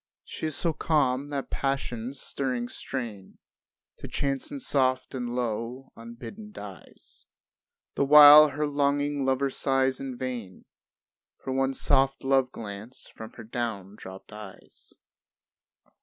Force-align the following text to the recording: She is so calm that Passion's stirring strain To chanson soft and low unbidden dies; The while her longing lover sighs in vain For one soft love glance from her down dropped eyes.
She 0.23 0.47
is 0.47 0.55
so 0.55 0.73
calm 0.73 1.27
that 1.27 1.51
Passion's 1.51 2.19
stirring 2.19 2.69
strain 2.69 3.37
To 3.97 4.07
chanson 4.09 4.59
soft 4.59 5.13
and 5.13 5.29
low 5.29 5.91
unbidden 5.95 6.51
dies; 6.51 7.27
The 7.93 8.03
while 8.05 8.47
her 8.47 8.65
longing 8.65 9.23
lover 9.25 9.51
sighs 9.51 9.99
in 9.99 10.17
vain 10.17 10.65
For 11.43 11.53
one 11.53 11.75
soft 11.75 12.23
love 12.23 12.51
glance 12.51 13.09
from 13.09 13.33
her 13.33 13.43
down 13.43 13.93
dropped 13.95 14.33
eyes. 14.33 14.95